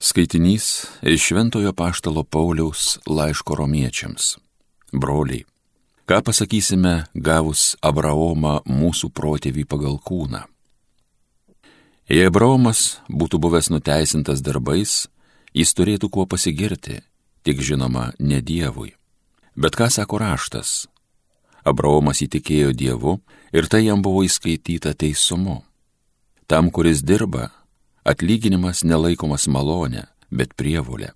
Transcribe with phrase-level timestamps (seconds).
[0.00, 4.38] Skaitinys iš Šventojo Paštalo Pauliaus laiško romiečiams.
[4.92, 5.42] Broliai,
[6.06, 10.44] ką pasakysime gavus Abraomą mūsų protėvį pagal kūną?
[12.06, 15.08] Jei Abraomas būtų buvęs nuteisintas darbais,
[15.50, 17.02] jis turėtų kuo pasigirti,
[17.42, 18.94] tik žinoma, ne Dievui.
[19.58, 20.86] Bet ką sako raštas?
[21.66, 23.18] Abraomas įtikėjo Dievu
[23.50, 25.64] ir tai jam buvo įskaityta teisumu.
[26.46, 27.50] Tam, kuris dirba,
[28.08, 31.12] atlyginimas nelaikomas malonė, bet prievolė.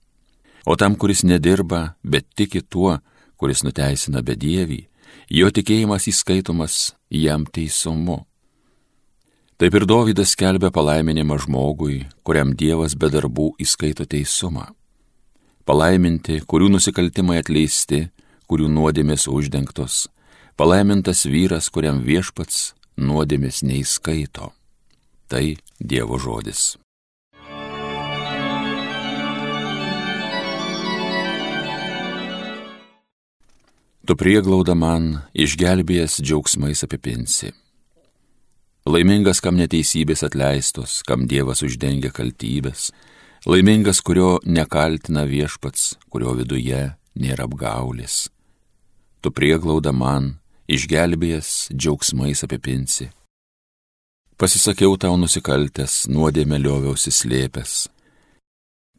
[0.66, 3.00] O tam, kuris nedirba, bet tiki tuo,
[3.41, 4.84] kuris nuteisina bedievį,
[5.30, 8.23] jo tikėjimas įskaitomas jam teisumu.
[9.59, 14.69] Taip ir Dovydas skelbia palaiminimą žmogui, kuriam Dievas be darbų įskaito teisumą.
[15.66, 18.09] Palaiminti, kurių nusikaltimai atleisti,
[18.50, 20.09] kurių nuodėmės uždengtos.
[20.59, 24.50] Palaimintas vyras, kuriam viešpats nuodėmės neįskaito.
[25.30, 25.45] Tai
[25.78, 26.81] Dievo žodis.
[34.03, 37.53] Tu prieglauda man išgelbėjęs džiaugsmais apipinsi.
[38.83, 42.89] Laimingas, kam neteisybės atleistos, kam Dievas uždengia kaltybės,
[43.47, 46.83] laimingas, kurio nekaltina viešpats, kurio viduje
[47.14, 48.27] nėra apgaulis.
[49.23, 50.33] Tu prieglauda man
[50.67, 53.06] išgelbėjęs džiaugsmais apipinsi.
[54.34, 57.86] Pasisakiau tau nusikaltęs, nuodėmė lioviausi slėpęs.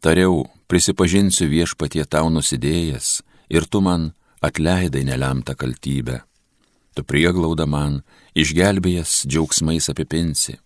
[0.00, 3.18] Tariau, prisipažinsiu viešpatie tau nusidėjęs
[3.52, 4.14] ir tu man
[4.46, 6.20] atleidai nelemtą kaltybę.
[6.94, 8.02] Tu prieglauda man,
[8.38, 10.58] išgelbėjęs džiaugsmais apipinsi.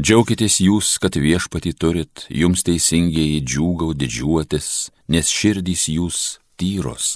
[0.00, 4.70] Džiaukitės jūs, kad viešpatį turit, jums teisingieji džiūgau didžiuotis,
[5.12, 6.22] nes širdys jūs
[6.58, 7.14] tyros.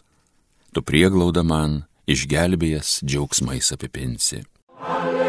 [0.74, 4.44] Tu prieglauda man, išgelbėjęs džiaugsmais apipinsi.
[4.78, 5.27] Alleluja.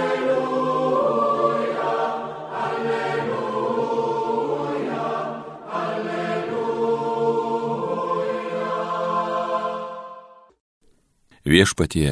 [11.50, 12.12] Viešpatie,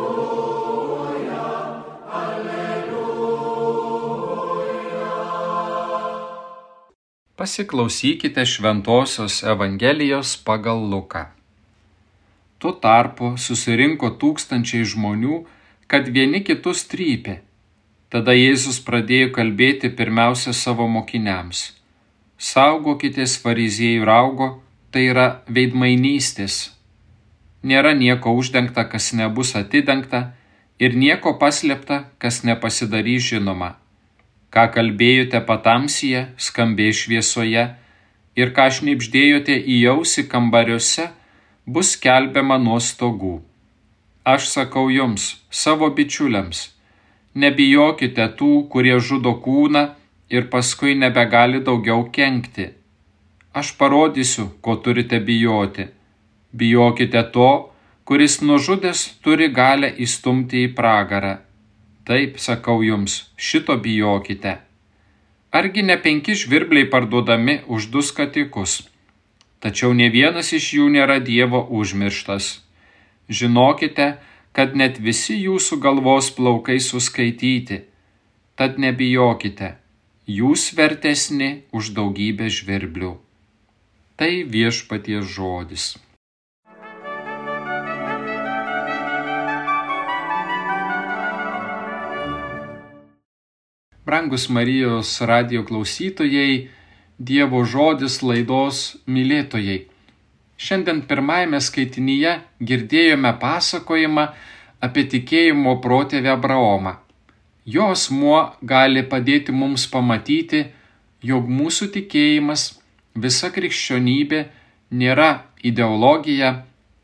[2.20, 3.00] alleluja.
[7.34, 11.24] Pasiklausykite Šventojios Evangelijos pagal Luką.
[12.62, 15.42] Tuo tarpu susirinko tūkstančiai žmonių,
[15.90, 17.45] kad vieni kitus trypė
[18.12, 21.72] Tada Jėzus pradėjo kalbėti pirmiausia savo mokiniams.
[22.38, 24.48] Saugokitės fariziejų raugo,
[24.94, 26.58] tai yra veidmainystės.
[27.66, 30.20] Nėra nieko uždengta, kas nebus atidengta,
[30.78, 33.74] ir nieko paslėpta, kas nepasidarys žinoma.
[34.54, 37.66] Ką kalbėjote patamsyje, skambė šviesoje,
[38.38, 41.10] ir ką šnipždėjote į jausi kambariuose,
[41.66, 43.40] bus kelbiama nuo stogų.
[44.22, 46.75] Aš sakau jums, savo bičiuliams,
[47.42, 49.84] nebijokite tų, kurie žudo kūną
[50.32, 52.70] ir paskui nebegali daugiau kenkti.
[53.56, 55.86] Aš parodysiu, ko turite bijoti.
[56.52, 57.50] Bijokite to,
[58.04, 61.38] kuris nužudęs turi galę įstumti į pragarą.
[62.06, 64.58] Taip, sakau jums, šito bijokite.
[65.56, 68.84] Argi ne penki žvirbliai parduodami už du skatikus?
[69.64, 72.60] Tačiau ne vienas iš jų nėra Dievo užmirštas.
[73.26, 74.06] Žinokite,
[74.56, 77.82] kad net visi jūsų galvos plaukai suskaityti.
[78.56, 79.74] Tad nebijokite,
[80.24, 83.12] jūs vertesni už daugybę žvirblių.
[84.16, 85.84] Tai viešpaties žodis.
[94.06, 96.70] Brangus Marijos radio klausytojai,
[97.16, 99.78] Dievo žodis laidos mylėtojai.
[100.56, 102.32] Šiandien pirmajame skaitinyje
[102.68, 104.28] girdėjome pasakojimą
[104.86, 106.96] apie tikėjimo protėvę Abraomą.
[107.66, 110.62] Jos muo gali padėti mums pamatyti,
[111.20, 112.68] jog mūsų tikėjimas,
[113.14, 114.46] visa krikščionybė
[114.96, 115.30] nėra
[115.66, 116.52] ideologija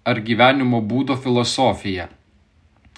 [0.04, 2.08] ar gyvenimo būdo filosofija.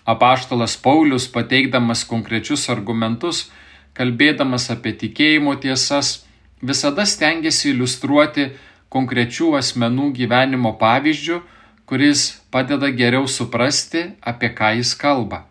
[0.04, 3.48] Apaštalas Paulius, pateikdamas konkrečius argumentus,
[3.96, 6.26] kalbėdamas apie tikėjimo tiesas,
[6.60, 8.50] visada stengiasi iliustruoti
[8.92, 11.40] konkrečių asmenų gyvenimo pavyzdžių,
[11.88, 15.44] kuris padeda geriau suprasti, apie ką jis kalba.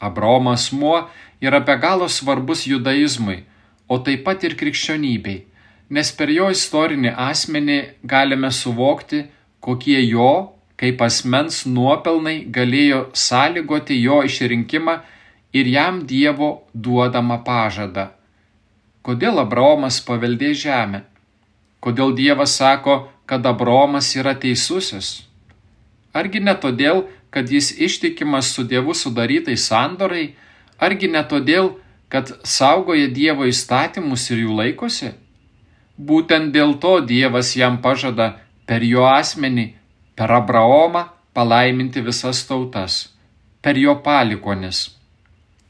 [0.00, 1.08] Abraomas muo
[1.40, 3.42] yra be galo svarbus judaizmui,
[3.88, 5.44] o taip pat ir krikščionybei,
[5.90, 9.26] nes per jo istorinį asmenį galime suvokti,
[9.60, 14.98] kokie jo, kaip asmens nuopelnai galėjo sąlygoti jo išrinkimą
[15.52, 18.08] ir jam Dievo duodamą pažadą.
[19.02, 21.02] Kodėl Abraomas paveldė žemę?
[21.82, 25.24] Kodėl Dievas sako, kad Abromas yra teisusis?
[26.14, 30.34] Argi ne todėl, kad jis ištikimas su Dievu sudarytai sandorai,
[30.78, 31.72] argi ne todėl,
[32.12, 35.12] kad saugoja Dievo įstatymus ir jų laikosi?
[35.98, 38.28] Būtent dėl to Dievas jam pažada
[38.68, 39.72] per jo asmenį,
[40.14, 43.08] per Abraomą palaiminti visas tautas,
[43.64, 44.90] per jo palikonis.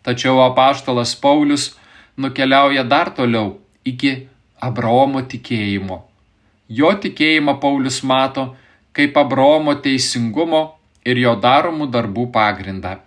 [0.03, 1.70] Tačiau apaštalas Paulius
[2.19, 4.26] nukeliauja dar toliau iki
[4.62, 6.03] Abraomo tikėjimo.
[6.70, 8.53] Jo tikėjimą Paulius mato
[8.97, 10.62] kaip Abraomo teisingumo
[11.09, 12.99] ir jo daromų darbų pagrindą.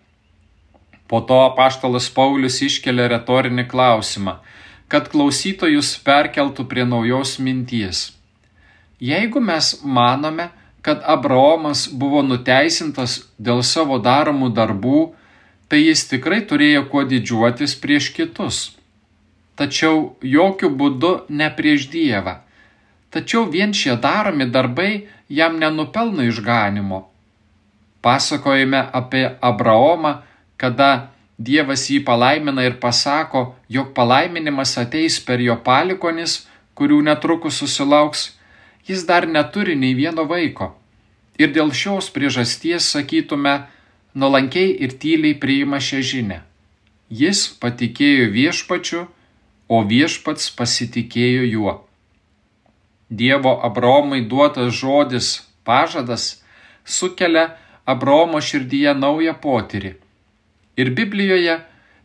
[1.07, 4.39] Po to apaštalas Paulius iškelia retorinį klausimą,
[4.89, 8.09] kad klausytojus perkeltų prie naujos minties.
[8.99, 10.49] Jeigu mes manome,
[10.81, 15.01] kad Abraomas buvo nuteisintas dėl savo daromų darbų,
[15.69, 18.59] tai jis tikrai turėjo kuo didžiuotis prieš kitus.
[19.55, 22.39] Tačiau jokių būdų ne prieš Dievą.
[23.15, 27.05] Tačiau vien šie daromi darbai jam nenupelno išganimo.
[28.03, 30.17] Pasakojame apie Abraomą,
[30.57, 38.35] kada Dievas jį palaimina ir pasako, jog palaiminimas ateis per jo palikonis, kurių netrukus susilauks,
[38.87, 40.75] jis dar neturi nei vieno vaiko.
[41.39, 43.65] Ir dėl šios priežasties sakytume,
[44.15, 46.39] nuolankiai ir tyliai priima šią žinę.
[47.11, 49.07] Jis patikėjo viešpačiu,
[49.67, 51.75] o viešpats pasitikėjo juo.
[53.09, 56.43] Dievo Abraomai duotas žodis pažadas
[56.85, 59.93] sukelia Abraomo širdyje naują potyrį.
[60.77, 61.59] Ir Biblijoje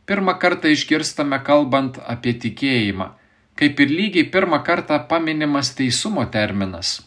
[0.06, 3.08] pirmą kartą išgirstame kalbant apie tikėjimą,
[3.56, 7.00] kaip ir lygiai pirmą kartą paminimas teisumo terminas.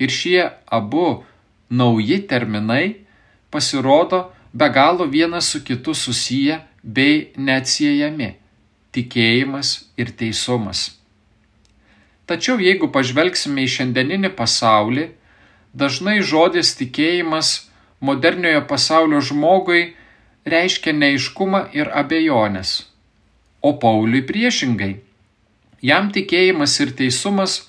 [0.00, 1.22] Ir šie abu
[1.70, 2.84] nauji terminai
[3.50, 8.34] pasirodo be galo vienas su kitu susiję bei neatsiejami-
[8.94, 10.90] tikėjimas ir teisumas.
[12.30, 15.08] Tačiau jeigu pažvelgsime į šiandieninį pasaulį,
[15.74, 17.70] dažnai žodis tikėjimas
[18.00, 19.82] moderniojo pasaulio žmogui
[20.46, 22.86] reiškia neiškumą ir abejonės.
[23.60, 24.92] O Pauliui priešingai.
[25.82, 27.64] Jam tikėjimas ir teisumas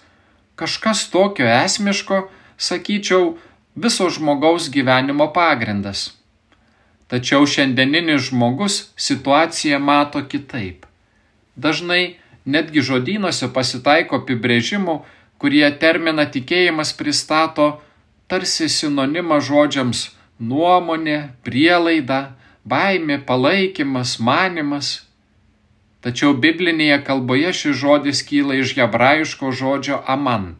[0.59, 2.27] kažkas tokio esmiško,
[2.57, 3.37] sakyčiau,
[3.75, 6.11] viso žmogaus gyvenimo pagrindas.
[7.11, 10.85] Tačiau šiandieninis žmogus situaciją mato kitaip.
[11.55, 15.01] Dažnai netgi žodynuose pasitaiko apibrėžimų,
[15.41, 17.81] kurie terminą tikėjimas pristato
[18.31, 20.09] tarsi sinonimą žodžiams
[20.39, 24.91] nuomonė, prielaida, baimė, palaikymas, manimas.
[26.01, 30.55] Tačiau biblinėje kalboje šis žodis kyla iš hebrajiško žodžio aman.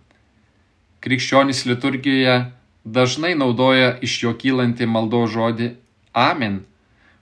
[1.02, 2.52] Krikščionys liturgijoje
[2.86, 5.72] dažnai naudoja iš jo kylantį maldo žodį
[6.14, 6.62] amen,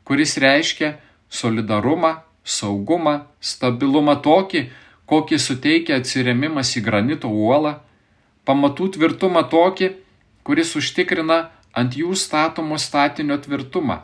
[0.03, 0.97] kuris reiškia
[1.29, 2.17] solidarumą,
[2.49, 4.65] saugumą, stabilumą tokį,
[5.09, 7.77] kokį suteikia atsiremimas į granito uolą,
[8.45, 9.91] pamatų tvirtumą tokį,
[10.45, 11.39] kuris užtikrina
[11.77, 14.01] ant jų statomo statinio tvirtumą.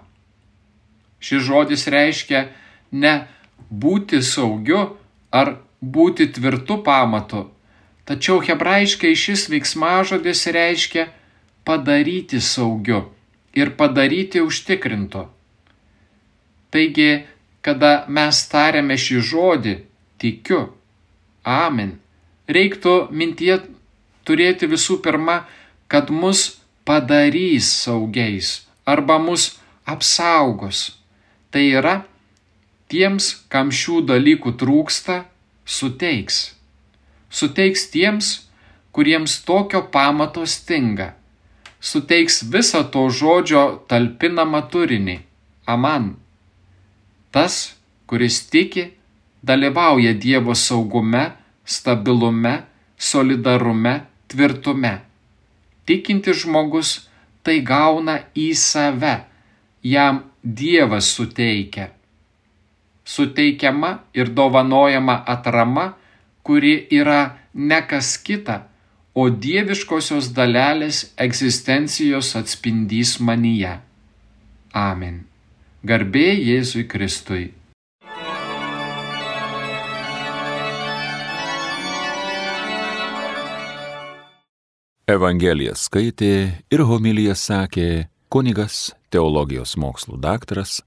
[1.20, 2.46] Šis žodis reiškia
[2.92, 3.16] ne
[3.70, 4.82] būti saugiu
[5.34, 7.48] ar būti tvirtu pamatu,
[8.06, 11.08] tačiau hebrajiškai šis veiksmažodis reiškia
[11.66, 13.08] padaryti saugiu
[13.58, 15.26] ir padaryti užtikrintu.
[16.70, 17.26] Taigi,
[17.66, 19.74] kada mes tariame šį žodį,
[20.22, 20.62] tikiu,
[21.42, 21.96] amen,
[22.58, 23.58] reiktų mintie
[24.28, 25.42] turėti visų pirma,
[25.90, 28.54] kad mus padarys saugiais
[28.86, 29.56] arba mus
[29.90, 31.00] apsaugos.
[31.50, 31.96] Tai yra,
[32.92, 35.24] tiems, kam šių dalykų trūksta,
[35.66, 36.40] suteiks.
[37.34, 38.34] Suteiks tiems,
[38.94, 41.14] kuriems tokio pamato stinga
[41.86, 45.18] suteiks visą to žodžio talpinamą turinį-
[45.74, 46.06] aman.
[47.36, 47.76] Tas,
[48.08, 48.86] kuris tiki,
[49.44, 51.24] dalyvauja Dievo saugume,
[51.66, 52.54] stabilume,
[52.98, 53.94] solidarume,
[54.32, 54.94] tvirtume.
[55.86, 56.94] Tikintis žmogus
[57.44, 59.18] tai gauna į save,
[59.84, 60.24] jam
[60.62, 61.90] Dievas suteikia.
[63.04, 65.90] Suteikiama ir dovanojama atrama,
[66.40, 68.62] kuri yra ne kas kita,
[69.12, 73.82] o dieviškosios dalelės egzistencijos atspindys manyje.
[74.72, 75.26] Amen.
[75.86, 77.44] Garbė Jėzui Kristui.
[85.06, 86.32] Evangeliją skaitė
[86.74, 87.86] ir homiliją sakė
[88.34, 90.80] kunigas teologijos mokslų daktaras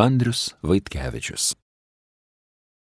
[0.00, 1.52] Andrius Vaitkevičius.